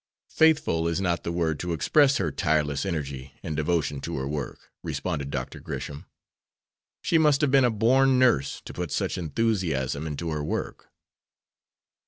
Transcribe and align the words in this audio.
"Faithful 0.31 0.87
is 0.87 0.99
not 0.99 1.23
the 1.23 1.31
word 1.31 1.59
to 1.59 1.73
express 1.73 2.17
her 2.17 2.31
tireless 2.31 2.87
energy 2.87 3.35
and 3.43 3.55
devotion 3.55 4.01
to 4.01 4.17
her 4.17 4.27
work," 4.27 4.71
responded 4.81 5.29
Dr. 5.29 5.59
Gresham. 5.59 6.07
"She 7.03 7.19
must 7.19 7.41
have 7.41 7.51
been 7.51 7.65
a 7.65 7.69
born 7.69 8.17
nurse 8.17 8.63
to 8.65 8.73
put 8.73 8.89
such 8.91 9.15
enthusiasm 9.19 10.07
into 10.07 10.31
her 10.31 10.43
work." 10.43 10.89